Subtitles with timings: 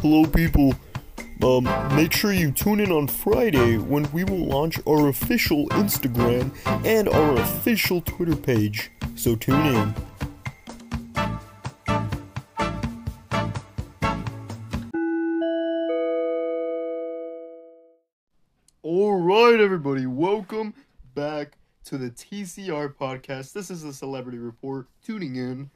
[0.00, 0.74] Hello, people.
[1.42, 1.64] Um,
[1.96, 6.54] make sure you tune in on Friday when we will launch our official Instagram
[6.86, 8.92] and our official Twitter page.
[9.16, 9.94] So tune in.
[18.84, 20.74] All right, everybody, welcome
[21.16, 23.52] back to the TCR podcast.
[23.52, 24.86] This is the Celebrity Report.
[25.04, 25.70] Tuning in.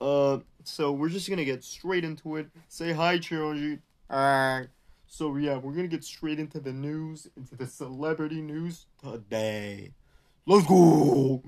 [0.00, 2.48] Uh, so we're just gonna get straight into it.
[2.68, 3.80] Say hi, Chironji.
[4.08, 4.64] Uh,
[5.06, 9.92] so yeah, we're gonna get straight into the news, into the celebrity news today.
[10.46, 11.42] Let's go.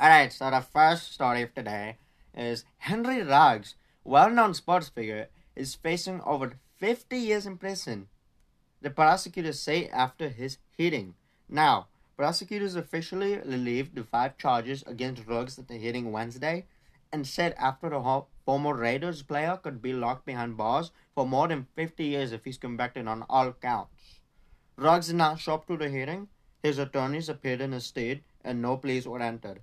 [0.00, 1.96] Alright, so the first story of today
[2.36, 3.74] is Henry Ruggs,
[4.04, 8.08] well known sports figure, is facing over 50 years in prison.
[8.80, 11.14] The prosecutors say after his hitting.
[11.48, 16.66] Now, prosecutors officially relieved the five charges against Ruggs at the hitting Wednesday
[17.12, 21.48] and said after the ho- former Raiders player could be locked behind bars for more
[21.48, 23.92] than 50 years if he's convicted on all counts.
[24.76, 26.28] Ruggs not show up to the hearing.
[26.62, 29.60] His attorneys appeared in his stead and no pleas were entered.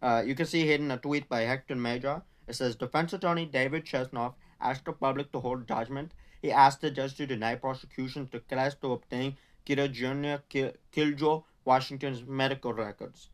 [0.00, 2.22] Uh, you can see here in a tweet by Hector Mejia.
[2.46, 6.12] It says defense attorney David Chesnoff asked the public to hold judgment.
[6.40, 10.42] He asked the judge to deny prosecution to request to obtain Kira Jr.
[10.48, 13.28] Ki- Kiljo Washington's medical records.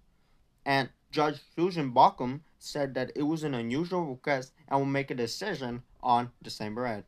[0.65, 5.15] And Judge Susan Baucum said that it was an unusual request and will make a
[5.15, 7.05] decision on December 8th.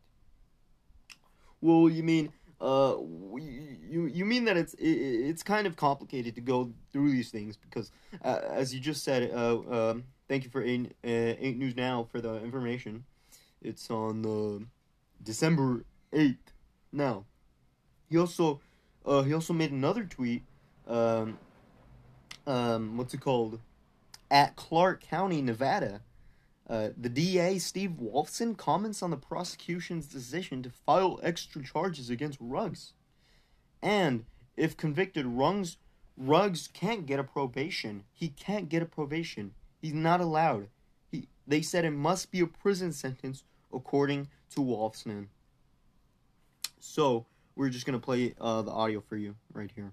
[1.60, 2.94] Well, you mean uh,
[3.36, 4.96] you you mean that it's it,
[5.30, 7.92] it's kind of complicated to go through these things because
[8.24, 12.08] uh, as you just said, uh, um, thank you for eight, uh, eight News Now
[12.10, 13.04] for the information.
[13.60, 14.64] It's on the
[15.22, 15.84] December
[16.14, 16.52] eighth.
[16.92, 17.26] Now,
[18.08, 18.62] he also
[19.04, 20.44] uh, he also made another tweet.
[20.86, 21.38] Um,
[22.46, 23.60] um, what's it called?
[24.30, 26.02] At Clark County, Nevada.
[26.68, 32.38] Uh, the DA, Steve Wolfson, comments on the prosecution's decision to file extra charges against
[32.40, 32.92] Ruggs.
[33.80, 35.78] And if convicted, Ruggs,
[36.16, 38.04] Ruggs can't get a probation.
[38.12, 39.54] He can't get a probation.
[39.80, 40.68] He's not allowed.
[41.10, 45.28] He, they said it must be a prison sentence according to Wolfson.
[46.78, 47.24] So,
[47.56, 49.92] we're just going to play uh, the audio for you right here,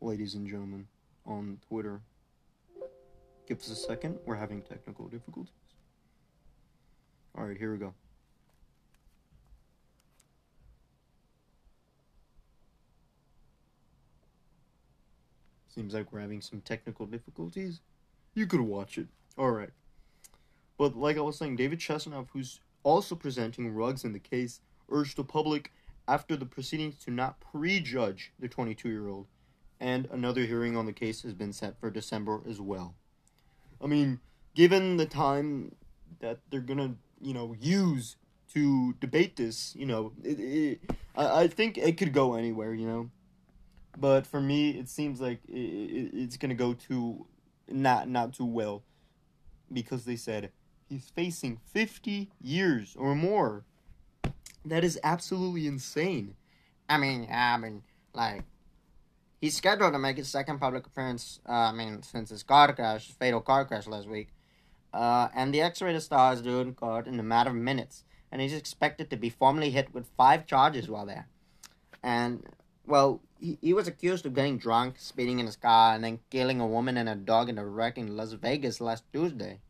[0.00, 0.86] ladies and gentlemen,
[1.24, 2.00] on Twitter.
[3.46, 4.18] Give us a second.
[4.26, 5.52] We're having technical difficulties.
[7.38, 7.94] All right, here we go.
[15.68, 17.80] Seems like we're having some technical difficulties.
[18.34, 19.06] You could watch it.
[19.38, 19.70] All right.
[20.78, 25.16] But like I was saying, David Chesnoff, who's also presenting Ruggs in the case, urged
[25.16, 25.72] the public
[26.08, 29.26] after the proceedings to not prejudge the 22 year old.
[29.78, 32.94] And another hearing on the case has been set for December as well.
[33.82, 34.20] I mean,
[34.54, 35.74] given the time
[36.20, 38.16] that they're gonna, you know, use
[38.54, 40.80] to debate this, you know, it, it,
[41.16, 43.10] I, I think it could go anywhere, you know.
[43.98, 47.26] But for me, it seems like it, it, it's gonna go too,
[47.68, 48.82] not not too well,
[49.72, 50.52] because they said
[50.88, 53.64] he's facing fifty years or more.
[54.64, 56.34] That is absolutely insane.
[56.88, 57.82] I mean, I mean,
[58.12, 58.42] like,
[59.46, 63.12] he's scheduled to make his second public appearance, uh, I mean, since his car crash,
[63.12, 64.28] fatal car crash last week.
[64.92, 68.02] Uh, and the X-rated star is in court in a matter of minutes,
[68.32, 71.28] and he's expected to be formally hit with five charges while there.
[72.02, 72.42] And,
[72.86, 76.60] well, he, he was accused of getting drunk, speeding in his car, and then killing
[76.60, 79.60] a woman and a dog in a wreck in Las Vegas last Tuesday.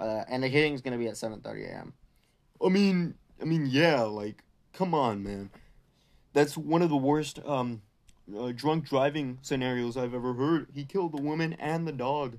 [0.00, 1.92] Uh, and the hearing's to be at 7.30 a.m.
[2.64, 4.42] I mean, I mean, yeah, like,
[4.72, 5.50] come on, man.
[6.32, 7.82] That's one of the worst um,
[8.32, 10.68] uh, drunk driving scenarios I've ever heard.
[10.74, 12.38] He killed the woman and the dog.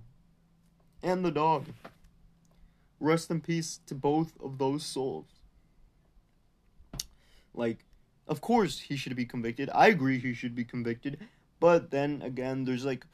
[1.04, 1.66] And the dog.
[3.00, 5.28] Rest in peace to both of those souls.
[7.54, 7.86] Like,
[8.28, 9.70] of course he should be convicted.
[9.74, 11.20] I agree he should be convicted.
[11.60, 13.06] But then again, there's like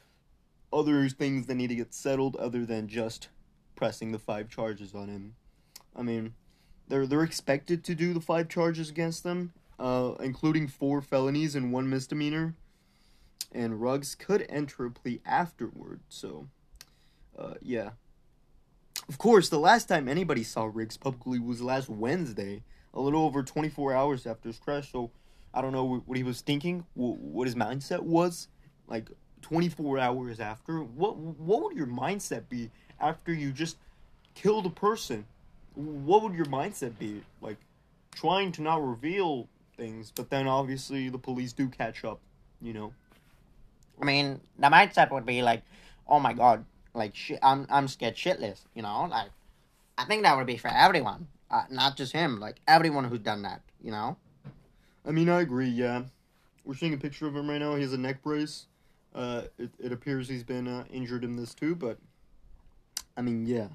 [0.72, 3.28] other things that need to get settled other than just
[3.76, 5.36] pressing the five charges on him.
[5.96, 6.34] I mean,
[6.88, 11.73] they're they're expected to do the five charges against them, uh, including four felonies and
[11.73, 12.56] one misdemeanor.
[13.52, 16.02] And Ruggs could enter a plea afterward.
[16.09, 16.47] So,
[17.38, 17.91] uh, yeah.
[19.09, 23.43] Of course, the last time anybody saw Riggs publicly was last Wednesday, a little over
[23.43, 24.91] 24 hours after his crash.
[24.91, 25.11] So,
[25.53, 28.47] I don't know what he was thinking, what his mindset was,
[28.88, 29.09] like
[29.41, 30.79] 24 hours after.
[30.82, 33.78] What what would your mindset be after you just
[34.34, 35.26] killed a person?
[35.76, 37.22] What would your mindset be?
[37.41, 37.58] Like
[38.11, 42.20] trying to not reveal things, but then obviously the police do catch up,
[42.61, 42.94] you know.
[44.02, 45.62] I mean, the mindset would be like,
[46.08, 49.08] oh my god, like shit, I'm I'm scared shitless, you know.
[49.09, 49.30] Like,
[49.98, 51.28] I think that would be for everyone.
[51.50, 53.62] Uh, not just him, like everyone who's done that.
[53.82, 54.18] You know.
[55.06, 55.70] I mean, I agree.
[55.70, 56.03] Yeah,
[56.66, 57.76] we're seeing a picture of him right now.
[57.76, 58.66] He has a neck brace.
[59.14, 61.97] Uh, it it appears he's been uh, injured in this too, but
[63.16, 63.68] I mean, yeah.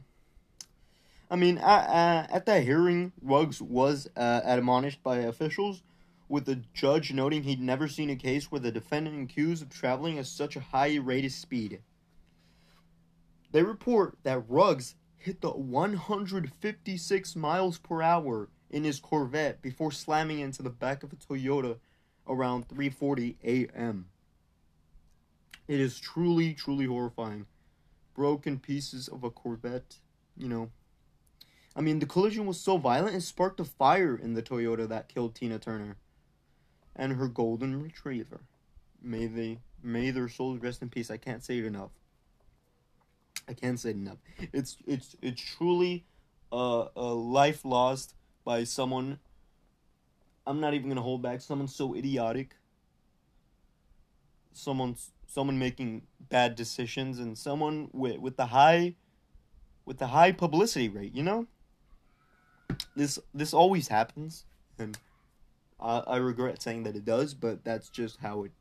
[1.31, 5.83] I mean, uh, at that hearing, Ruggs was uh, admonished by officials,
[6.29, 10.19] with the judge noting he'd never seen a case where the defendant accused of traveling
[10.19, 11.81] at such a high rate of speed.
[13.53, 20.41] They report that Ruggs hit the 156 miles per hour in his Corvette before slamming
[20.41, 21.79] into the back of a Toyota
[22.29, 24.07] around 3:40 a.m.
[25.69, 27.47] It is truly, truly horrifying.
[28.15, 29.99] Broken pieces of a Corvette,
[30.37, 30.71] you know.
[31.77, 35.09] I mean, the collision was so violent it sparked a fire in the Toyota that
[35.09, 35.97] killed Tina Turner
[36.97, 38.41] and her golden retriever.
[39.03, 41.11] May they, may their souls rest in peace.
[41.11, 41.91] I can't say it enough.
[43.49, 44.19] I can't say it enough.
[44.53, 46.05] It's it's it's truly
[46.51, 48.15] a, a life lost
[48.45, 49.19] by someone.
[50.47, 51.41] I'm not even gonna hold back.
[51.41, 52.57] Someone so idiotic.
[54.53, 54.97] Someone
[55.27, 58.97] someone making bad decisions and someone with with the high
[59.85, 61.15] with the high publicity rate.
[61.15, 61.47] You know.
[62.97, 64.45] This this always happens,
[64.79, 64.99] and
[65.79, 68.53] I, I regret saying that it does, but that's just how it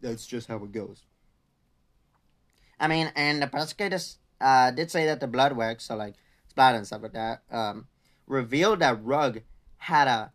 [0.00, 1.04] that's just how it goes.
[2.80, 6.14] I mean, and the prosecutors uh, did say that the blood work, so like
[6.54, 7.86] blood and stuff like that, um,
[8.26, 9.42] revealed that Rugg
[9.78, 10.32] had a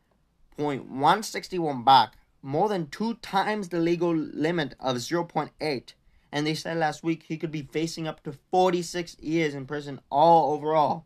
[0.57, 5.94] .161 back, more than two times the legal limit of 0.8.
[6.31, 10.00] And they said last week he could be facing up to 46 years in prison
[10.10, 11.06] all overall.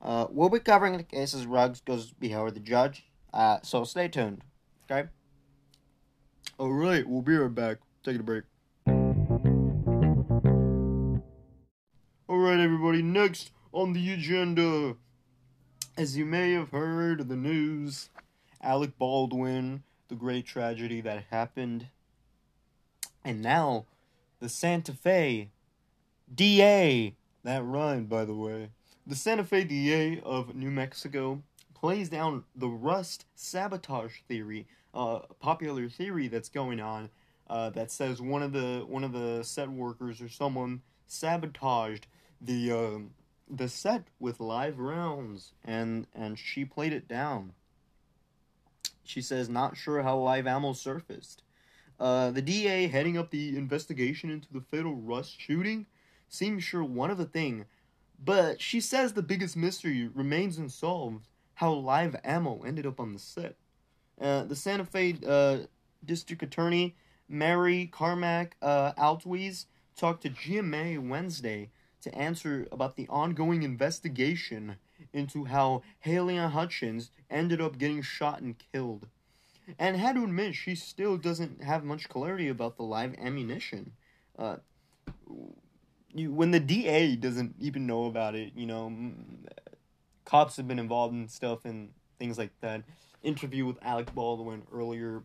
[0.00, 4.08] Uh, we'll be covering the case as Ruggs goes before the judge, uh, so stay
[4.08, 4.42] tuned.
[4.90, 5.08] Okay?
[6.58, 7.78] Alright, we'll be right back.
[8.02, 8.44] Taking a break.
[12.28, 14.96] Alright, everybody, next on the agenda.
[15.96, 18.08] As you may have heard the news,
[18.62, 21.88] Alec Baldwin, the great tragedy that happened.
[23.24, 23.86] And now,
[24.40, 25.50] the Santa Fe
[26.34, 27.14] DA.
[27.44, 28.70] That rhymed, by the way.
[29.06, 31.42] The Santa Fe DA of New Mexico
[31.82, 37.10] plays down the rust sabotage theory, uh, popular theory that's going on,
[37.50, 42.06] uh, that says one of the one of the set workers or someone sabotaged
[42.40, 42.98] the uh,
[43.50, 47.52] the set with live rounds, and and she played it down.
[49.02, 51.42] She says not sure how live ammo surfaced.
[51.98, 55.86] Uh, the DA heading up the investigation into the fatal rust shooting
[56.28, 57.66] seems sure one of the thing
[58.24, 63.18] but she says the biggest mystery remains unsolved how live ammo ended up on the
[63.18, 63.56] set.
[64.20, 65.58] Uh, the Santa Fe uh,
[66.04, 66.96] District Attorney,
[67.28, 69.66] Mary Carmack uh, Altwies,
[69.96, 71.70] talked to GMA Wednesday
[72.02, 74.76] to answer about the ongoing investigation
[75.12, 79.06] into how Halyna Hutchins ended up getting shot and killed.
[79.78, 83.92] And had to admit, she still doesn't have much clarity about the live ammunition.
[84.38, 84.56] Uh,
[86.14, 88.92] you when the DA doesn't even know about it, you know,
[90.24, 92.82] cops have been involved in stuff and things like that.
[93.22, 95.22] Interview with Alec Baldwin earlier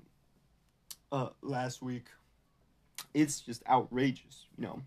[1.12, 2.06] uh last week.
[3.14, 4.82] It's just outrageous, you know.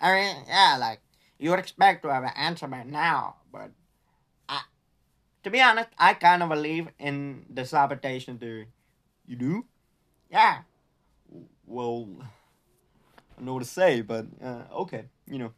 [0.00, 1.00] I mean, yeah, like
[1.38, 3.70] you would expect to have an answer by now, but
[4.48, 4.62] I,
[5.44, 8.68] to be honest, I kind of believe in the sabotage theory.
[9.26, 9.64] You do?
[10.30, 10.62] Yeah.
[11.66, 12.08] Well,
[13.38, 15.52] I know what to say, but uh, okay you know.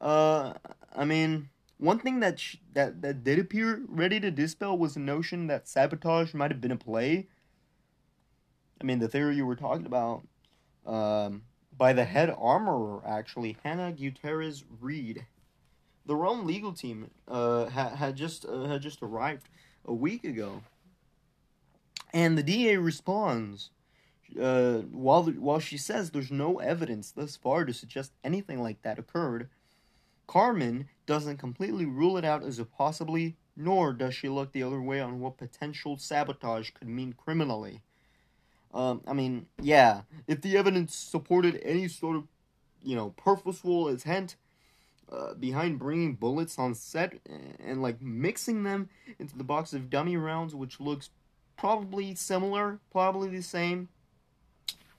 [0.00, 0.52] Uh,
[0.94, 5.00] I mean, one thing that sh- that that did appear ready to dispel was the
[5.00, 7.28] notion that sabotage might have been a play.
[8.80, 10.26] I mean, the theory you were talking about,
[10.86, 11.42] um,
[11.76, 15.26] by the head armorer actually, Hannah Gutierrez Reed.
[16.04, 19.48] The Rome legal team uh, had had just uh, had just arrived
[19.84, 20.62] a week ago,
[22.12, 23.70] and the DA responds
[24.40, 28.98] uh, while while she says there's no evidence thus far to suggest anything like that
[28.98, 29.48] occurred,
[30.26, 34.80] Carmen doesn't completely rule it out as a possibly, nor does she look the other
[34.80, 37.82] way on what potential sabotage could mean criminally.
[38.74, 42.24] Um, I mean, yeah, if the evidence supported any sort of,
[42.82, 44.36] you know, purposeful intent
[45.10, 49.88] uh, behind bringing bullets on set and, and like mixing them into the box of
[49.88, 51.10] dummy rounds, which looks
[51.56, 53.88] probably similar, probably the same,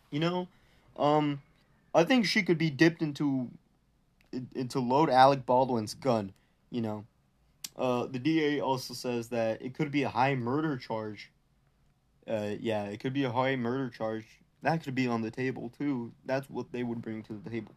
[0.09, 0.47] you know,
[0.97, 1.41] um,
[1.93, 3.51] I think she could be dipped into
[4.55, 6.33] into load Alec Baldwin's gun.
[6.69, 7.05] You know,
[7.75, 11.31] uh, the DA also says that it could be a high murder charge.
[12.27, 14.25] Uh, yeah, it could be a high murder charge.
[14.63, 16.11] That could be on the table too.
[16.25, 17.73] That's what they would bring to the table.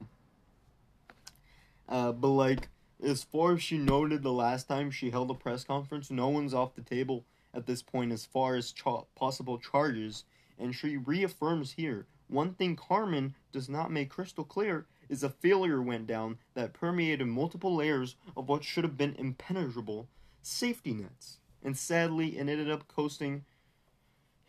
[1.88, 2.69] Uh, but like,
[3.02, 6.54] as far as she noted the last time she held a press conference, no one's
[6.54, 8.73] off the table at this point as far as
[9.16, 10.25] possible charges,
[10.59, 15.83] and she reaffirms here one thing Carmen does not make crystal clear is a failure
[15.83, 20.09] went down that permeated multiple layers of what should have been impenetrable
[20.40, 23.45] safety nets, and sadly, it ended up costing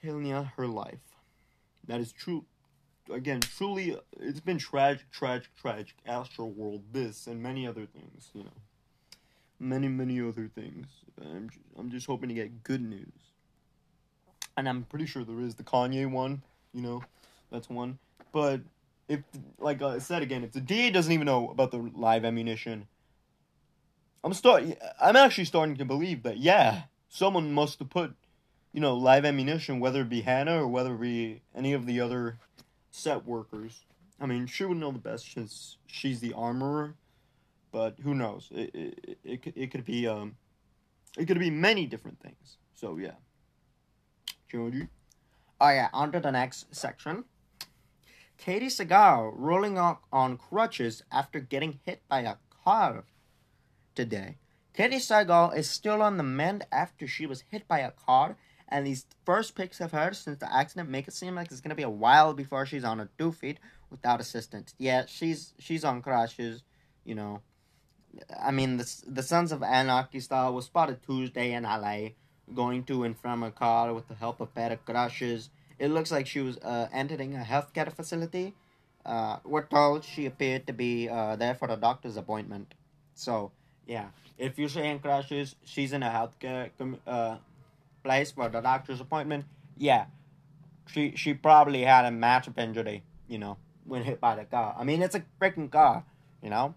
[0.01, 1.00] Helena her life.
[1.88, 2.46] That is true.
[3.12, 5.96] Again, truly, it's been tragic, tragic, tragic.
[6.06, 8.50] Astro World, this, and many other things, you know.
[9.60, 10.88] Many, many other things.
[11.20, 13.12] I'm, I'm just hoping to get good news.
[14.56, 17.03] And I'm pretty sure there is the Kanye one, you know,
[17.51, 18.00] that's one.
[18.32, 18.62] But
[19.12, 19.20] if,
[19.60, 22.88] like I said again, if the DA doesn't even know about the live ammunition,
[24.24, 24.63] I'm start.
[25.01, 28.15] I'm actually starting to believe that yeah, someone must have put,
[28.72, 32.00] you know, live ammunition, whether it be Hannah or whether it be any of the
[32.00, 32.38] other
[32.89, 33.84] set workers.
[34.20, 36.96] I mean, she would know the best since she's the armorer,
[37.72, 38.48] but who knows?
[38.51, 40.36] It it it, it could be um,
[41.18, 42.58] it could be many different things.
[42.74, 43.15] So yeah.
[44.50, 44.88] Georgie.
[45.60, 47.25] Oh yeah, on to the next section.
[48.41, 53.03] Katey Sagal rolling on, on crutches after getting hit by a car
[53.93, 54.38] today.
[54.75, 58.88] Katey Sagal is still on the mend after she was hit by a car, and
[58.88, 61.83] these first pics of her since the accident make it seem like it's gonna be
[61.83, 63.60] a while before she's on her two feet
[63.91, 64.74] without assistance.
[64.79, 66.63] Yeah, she's she's on crutches,
[67.03, 67.41] you know.
[68.41, 72.15] I mean, the the Sons of Anarchy style was spotted Tuesday in LA,
[72.55, 76.11] going to and from a car with the help of pair of crutches it looks
[76.11, 78.53] like she was uh, entering a healthcare facility.
[79.03, 82.75] Uh, we're told she appeared to be uh, there for a doctor's appointment.
[83.15, 83.51] So,
[83.88, 86.69] yeah, if you're saying crashes, she's in a healthcare
[87.07, 87.38] uh,
[88.03, 89.45] place for the doctor's appointment.
[89.75, 90.05] Yeah,
[90.85, 94.75] she she probably had a massive injury, you know, when hit by the car.
[94.77, 96.03] I mean, it's a freaking car,
[96.43, 96.75] you know.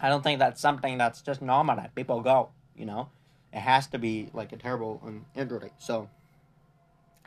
[0.00, 3.10] I don't think that's something that's just normal that people go, you know.
[3.52, 5.70] It has to be like a terrible um, injury.
[5.78, 6.08] So,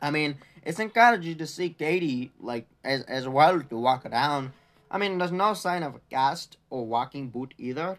[0.03, 4.51] I mean, it's encouraging to see Katey like as as well to walk around.
[4.91, 7.97] I mean, there's no sign of a cast or walking boot either.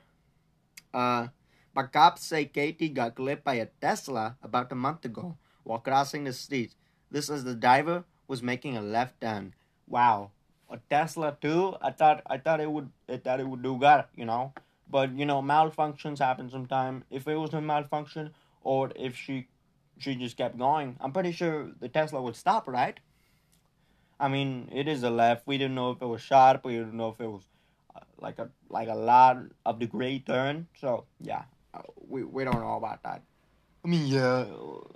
[0.92, 1.28] Uh,
[1.75, 6.25] but cops say Katey got clipped by a Tesla about a month ago while crossing
[6.25, 6.75] the street.
[7.11, 9.54] This is the driver was making a left turn.
[9.88, 10.30] Wow,
[10.70, 11.75] a Tesla too?
[11.80, 14.52] I thought I thought it would I thought it would do good, you know.
[14.90, 17.04] But you know, malfunctions happen sometimes.
[17.11, 19.46] If it was a malfunction, or if she
[19.98, 20.96] she just kept going.
[21.00, 22.98] I'm pretty sure the Tesla would stop, right?
[24.18, 25.46] I mean, it is a left.
[25.46, 26.64] We didn't know if it was sharp.
[26.64, 27.42] We didn't know if it was
[27.94, 30.68] uh, like a like a lot of degree turn.
[30.80, 33.22] So yeah, uh, we we don't know about that.
[33.84, 34.46] I mean, yeah,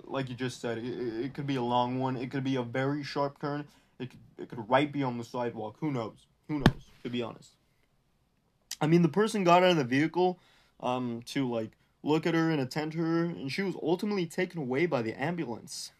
[0.05, 2.17] like you just said, it, it could be a long one.
[2.17, 3.65] It could be a very sharp turn.
[3.99, 5.75] It could it could right be on the sidewalk.
[5.79, 6.25] Who knows?
[6.47, 6.91] Who knows?
[7.03, 7.51] To be honest.
[8.81, 10.39] I mean, the person got out of the vehicle,
[10.79, 11.71] um, to like
[12.03, 15.91] look at her and attend her, and she was ultimately taken away by the ambulance.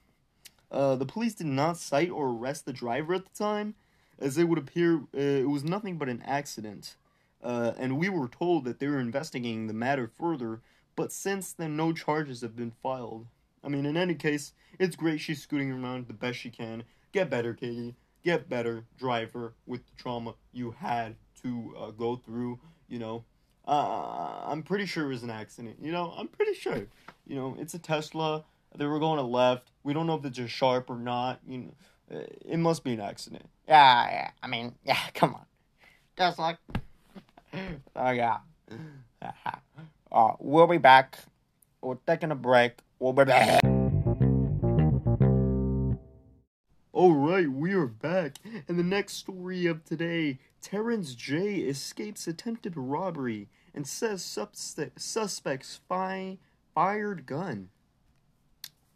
[0.71, 3.75] Uh, the police did not cite or arrest the driver at the time,
[4.19, 6.95] as it would appear uh, it was nothing but an accident.
[7.41, 10.61] Uh, and we were told that they were investigating the matter further,
[10.95, 13.27] but since then, no charges have been filed.
[13.63, 16.83] I mean, in any case, it's great she's scooting around the best she can.
[17.11, 17.95] Get better, Katey.
[18.23, 23.23] Get better, driver, with the trauma you had to uh, go through, you know.
[23.69, 25.75] Uh, I'm pretty sure it was an accident.
[25.79, 26.87] You know, I'm pretty sure.
[27.27, 28.43] You know, it's a Tesla.
[28.75, 29.69] They were going to left.
[29.83, 31.39] We don't know if it's a sharp or not.
[31.47, 31.73] You know,
[32.11, 33.47] uh, it must be an accident.
[33.67, 34.31] Yeah, yeah.
[34.41, 34.97] I mean, yeah.
[35.13, 35.45] Come on,
[36.17, 36.57] Tesla.
[37.95, 38.37] oh yeah.
[40.11, 41.19] uh, we'll be back.
[41.83, 42.79] We're taking a break.
[42.97, 43.61] We'll be back.
[46.91, 48.39] All right, we are back.
[48.67, 56.37] And the next story of today Terrence J escapes attempted robbery and says suspects fi-
[56.73, 57.69] fired gun.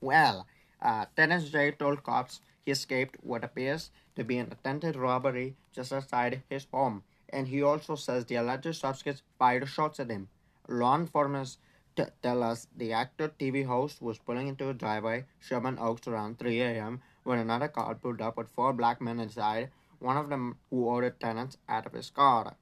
[0.02, 0.48] Well,
[0.82, 5.94] uh, Terrence J told cops he escaped what appears to be an attempted robbery just
[5.94, 10.28] outside his home, and he also says the alleged suspects fired shots at him.
[10.68, 11.58] Law enforcement
[11.96, 16.40] t- tell us the actor TV host was pulling into a driveway, Sherman Oaks, around
[16.40, 17.02] 3 a.m.
[17.24, 21.20] when another car pulled up with four black men inside one of them who ordered
[21.20, 22.58] Terrence out of his car.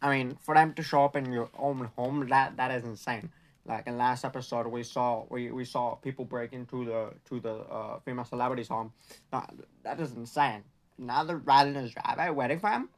[0.00, 3.30] I mean, for them to show up in your own home, that that is insane.
[3.66, 7.54] Like in last episode, we saw we, we saw people break into the to the
[7.54, 8.92] uh, female celebrity's home.
[9.30, 9.52] That
[9.82, 10.62] that is insane.
[10.98, 12.88] Now they're riding his driveway, waiting for him.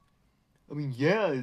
[0.70, 1.42] I mean, yeah.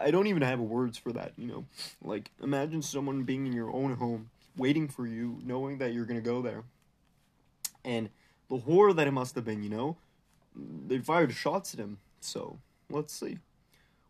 [0.00, 1.32] I don't even have words for that.
[1.36, 1.64] You know,
[2.02, 6.20] like imagine someone being in your own home, waiting for you, knowing that you're gonna
[6.20, 6.62] go there,
[7.84, 8.08] and
[8.48, 9.96] the horror that it must have been, you know?
[10.86, 11.98] They fired shots at him.
[12.20, 12.58] So,
[12.90, 13.38] let's see.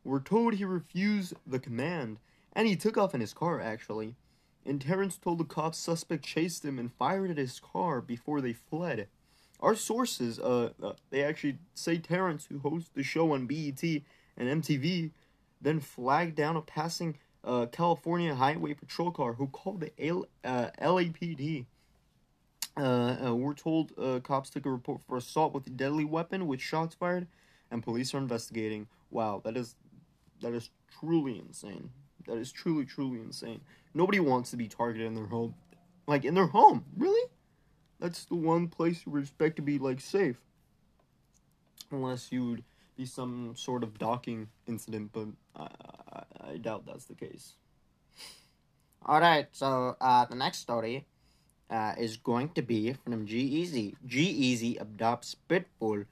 [0.08, 2.18] We're told he refused the command,
[2.54, 4.16] and he took off in his car, actually.
[4.64, 8.54] And Terrence told the cops suspect chased him and fired at his car before they
[8.54, 9.08] fled.
[9.60, 14.62] Our sources, uh, uh, they actually say Terrence, who hosts the show on BET and
[14.62, 15.10] MTV,
[15.60, 20.70] then flagged down a passing uh, California Highway Patrol car who called the L- uh,
[20.80, 21.66] LAPD.
[22.76, 26.46] Uh, uh, we're told uh, cops took a report for assault with a deadly weapon
[26.46, 27.26] with shots fired,
[27.70, 28.86] and police are investigating.
[29.10, 29.74] Wow, that is
[30.40, 31.90] that is truly insane.
[32.26, 33.60] That is truly truly insane.
[33.94, 35.54] Nobody wants to be targeted in their home,
[36.06, 36.84] like in their home.
[36.96, 37.30] Really,
[37.98, 40.36] that's the one place you would expect to be like safe,
[41.90, 42.64] unless you'd
[42.96, 45.10] be some sort of docking incident.
[45.12, 45.68] But I,
[46.12, 47.54] I, I doubt that's the case.
[49.06, 51.06] All right, so uh, the next story
[51.70, 53.94] uh, is going to be from G-Eazy.
[54.04, 56.04] G-Eazy adopts Pitbull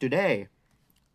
[0.00, 0.48] today.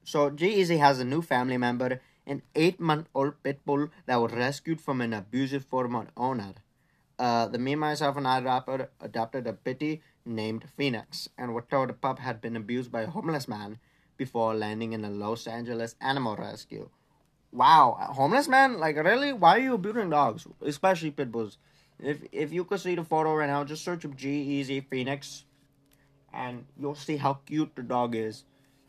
[0.03, 5.13] So G-Eazy has a new family member, an eight-month-old Pitbull that was rescued from an
[5.13, 6.53] abusive former owner.
[7.17, 11.89] Uh, the Me, Myself, and I rapper adopted a pitty named Phoenix, and were told
[11.89, 13.77] the pup had been abused by a homeless man
[14.17, 16.89] before landing in a Los Angeles animal rescue.
[17.51, 18.79] Wow, a homeless man?
[18.79, 19.31] Like, really?
[19.31, 21.57] Why are you abusing dogs, especially pit bulls?
[21.99, 25.45] If if you could see the photo right now, just search up Phoenix,
[26.33, 28.43] and you'll see how cute the dog is.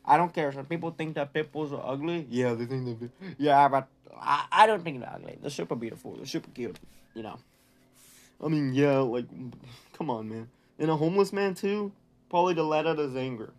[0.07, 0.53] I don't care.
[0.53, 2.27] Some people think that pit bulls are ugly.
[2.31, 3.11] Yeah, they think they're.
[3.39, 3.89] Yeah, but
[4.21, 5.39] I, I don't think they're ugly.
[5.41, 6.15] They're super beautiful.
[6.15, 6.79] They're super cute.
[7.15, 7.39] You know.
[8.43, 9.27] I mean, yeah, like,
[9.97, 10.49] come on, man.
[10.79, 11.93] And a homeless man too,
[12.29, 13.53] probably to let out his anger.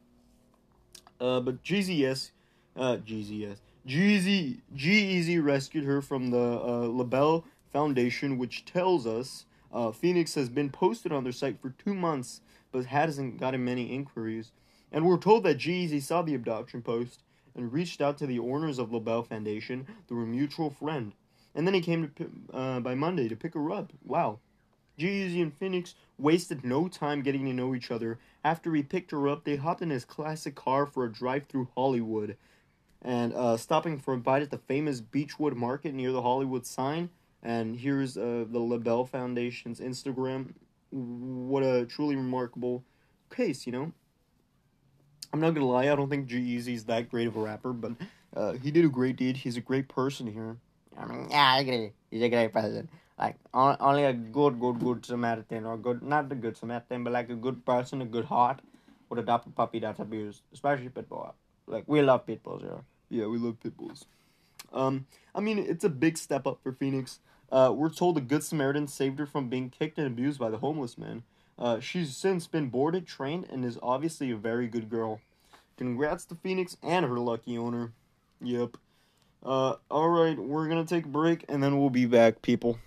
[1.19, 2.29] Uh, but GZS,
[2.75, 9.91] uh, GZS, Jeezy, G-Eazy rescued her from the uh, LaBelle Foundation, which tells us uh,
[9.91, 14.51] Phoenix has been posted on their site for two months, but hasn't gotten many inquiries.
[14.91, 17.23] And we're told that G-Eazy saw the adoption post
[17.55, 21.13] and reached out to the owners of LaBelle Foundation through a mutual friend.
[21.55, 23.91] And then he came to uh, by Monday to pick her up.
[24.05, 24.39] Wow.
[24.97, 28.19] G-Eazy and Phoenix wasted no time getting to know each other.
[28.43, 31.69] After he picked her up, they hopped in his classic car for a drive through
[31.75, 32.37] Hollywood
[33.01, 37.09] and uh, stopping for a bite at the famous Beachwood Market near the Hollywood sign.
[37.43, 40.53] And here's uh, the LaBelle Foundation's Instagram.
[40.89, 42.83] What a truly remarkable
[43.29, 43.93] case, you know?
[45.33, 47.91] I'm not gonna lie, I don't think G-Eazy's that great of a rapper, but
[48.35, 49.37] uh, he did a great deed.
[49.37, 50.57] He's a great person here.
[50.97, 51.91] I mean, yeah, I agree.
[52.09, 52.89] He's a great person.
[53.19, 57.13] Like on, only a good, good, good Samaritan, or good, not the good Samaritan, but
[57.13, 58.61] like a good person, a good heart,
[59.09, 61.33] would adopt a puppy that's abused, especially pit bull.
[61.65, 62.83] Like we love pit bulls here.
[63.09, 64.05] Yeah, we love pit bulls.
[64.71, 67.19] Um, I mean, it's a big step up for Phoenix.
[67.51, 70.57] Uh, we're told a good Samaritan saved her from being kicked and abused by the
[70.57, 71.23] homeless man.
[71.59, 75.19] Uh, she's since been boarded, trained, and is obviously a very good girl.
[75.75, 77.93] Congrats to Phoenix and her lucky owner.
[78.41, 78.77] Yep.
[79.43, 82.79] Uh, alright, we're gonna take a break and then we'll be back, people.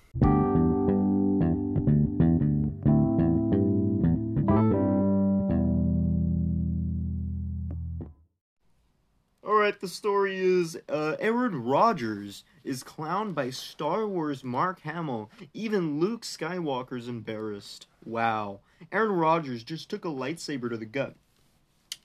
[9.45, 15.31] Alright, the story is uh, Aaron Rodgers is clowned by Star Wars Mark Hamill.
[15.55, 17.87] Even Luke Skywalker's embarrassed.
[18.05, 18.61] Wow.
[18.93, 21.15] Aaron Rodgers just took a lightsaber to the gut.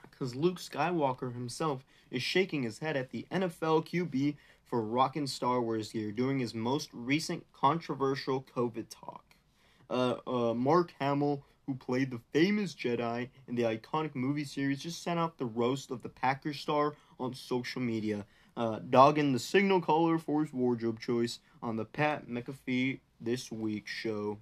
[0.10, 5.62] Because Luke Skywalker himself is shaking his head at the NFL QB for rocking Star
[5.62, 9.23] Wars gear during his most recent controversial COVID talk.
[9.89, 15.03] Uh, uh, Mark Hamill, who played the famous Jedi in the iconic movie series, just
[15.03, 18.25] sent out the roast of the Packers star on social media,
[18.58, 23.88] uh, dogging the signal caller for his wardrobe choice on the Pat McAfee This Week
[23.88, 24.39] show.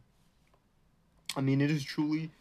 [1.35, 2.31] I mean, it is truly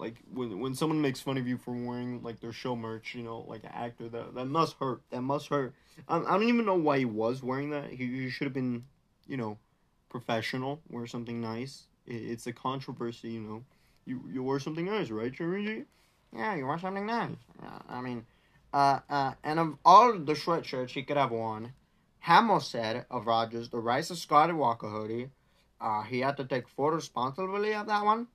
[0.00, 3.22] like when when someone makes fun of you for wearing like their show merch, you
[3.22, 5.02] know, like an actor, that that must hurt.
[5.10, 5.74] That must hurt.
[6.08, 7.90] I, I don't even know why he was wearing that.
[7.90, 8.84] He, he should have been,
[9.28, 9.58] you know,
[10.08, 10.80] professional.
[10.88, 11.84] Wear something nice.
[12.06, 13.64] It, it's a controversy, you know.
[14.06, 15.84] You you wear something nice, right, Jeremy?
[16.34, 17.36] Yeah, you wear something nice.
[17.62, 18.24] Uh, I mean,
[18.72, 21.74] uh, uh, and of all the sweatshirts he could have worn,
[22.20, 25.30] Hamill said of Rodgers, the Rise of Skywalker hoodie,
[25.80, 28.26] uh, he had to take full responsibility of that one.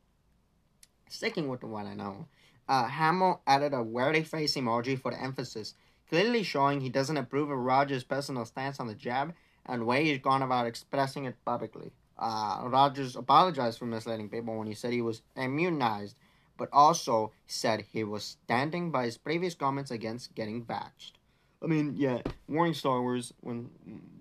[1.08, 2.28] Sticking with the one I know,
[2.68, 5.76] uh, Hamill added a weary face emoji for the emphasis,
[6.10, 9.34] clearly showing he doesn't approve of Rodgers' personal stance on the jab
[9.66, 11.92] and way he's gone about expressing it publicly.
[12.18, 16.16] Uh, Rodgers apologized for misleading people when he said he was immunized,
[16.58, 21.14] but also said he was standing by his previous comments against getting batched.
[21.62, 23.70] I mean, yeah, wearing Star Wars when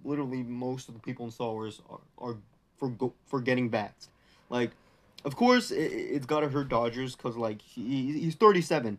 [0.02, 2.36] literally most of the people in Star Wars are, are
[2.84, 4.08] for go, for getting batched.
[4.50, 4.70] Like,
[5.24, 8.98] of course, it, it's gotta hurt Dodgers because like he, he's thirty seven.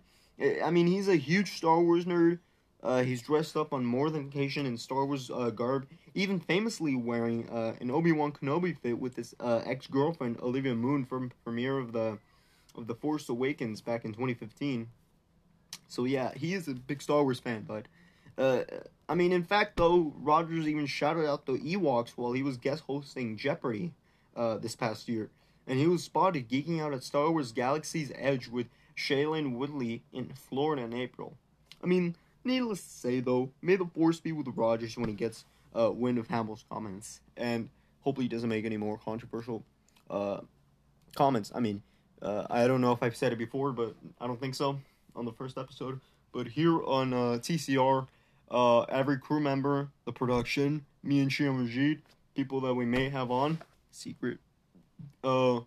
[0.64, 2.40] I mean, he's a huge Star Wars nerd.
[2.84, 6.96] Uh, he's dressed up on more than occasion in Star Wars uh, garb, even famously
[6.96, 11.32] wearing uh, an Obi Wan Kenobi fit with his uh, ex girlfriend Olivia Munn from
[11.44, 12.18] premiere of the
[12.76, 14.88] of the Force Awakens back in 2015.
[15.88, 17.86] So yeah, he is a big Star Wars fan, but
[18.38, 18.64] uh,
[19.08, 22.84] I mean, in fact, though, Rodgers even shouted out the Ewoks while he was guest
[22.88, 23.94] hosting Jeopardy
[24.36, 25.30] uh, this past year,
[25.68, 30.32] and he was spotted geeking out at Star Wars Galaxy's Edge with Shailene Woodley in
[30.34, 31.38] Florida in April.
[31.84, 35.46] I mean, needless to say, though, may the force be with Rodgers when he gets
[35.78, 37.70] uh, wind of Hamill's comments, and
[38.02, 39.64] hopefully he doesn't make any more controversial
[40.10, 40.40] uh,
[41.16, 41.52] comments.
[41.54, 41.84] I mean,
[42.22, 44.80] uh, I don't know if I've said it before, but I don't think so
[45.16, 46.00] on the first episode.
[46.32, 48.08] But here on uh, TCR,
[48.50, 52.02] uh, every crew member, the production, me and Shion Majid,
[52.36, 53.60] people that we may have on,
[53.92, 54.40] secret,
[55.24, 55.62] uh,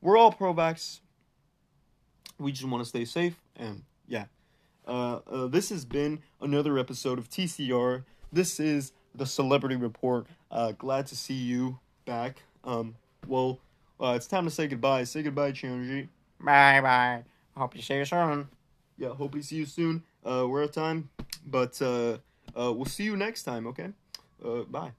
[0.00, 1.00] we're all pro-vax.
[2.38, 4.24] We just want to stay safe, and yeah.
[4.86, 8.04] Uh, uh, this has been another episode of TCR.
[8.32, 10.26] This is the Celebrity Report.
[10.50, 12.42] Uh, glad to see you back.
[12.64, 12.96] Um,
[13.28, 13.60] well,
[14.00, 15.04] uh, it's time to say goodbye.
[15.04, 16.08] Say goodbye, Chionji.
[16.40, 17.22] Bye bye.
[17.56, 18.48] Hope you see you soon.
[18.98, 20.02] Yeah, hope we see you soon.
[20.24, 21.10] Uh, we're out of time,
[21.46, 22.18] but uh,
[22.56, 23.66] uh, we'll see you next time.
[23.66, 23.88] Okay.
[24.44, 24.92] Uh, bye.